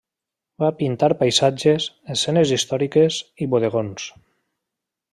[0.63, 4.11] Va pintar paisatges, escenes històriques i bodegons.